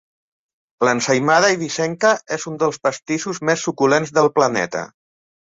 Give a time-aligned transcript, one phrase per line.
[0.87, 4.87] L'ensaïmada eivissenca és un dels pastissos més suculents del planeta.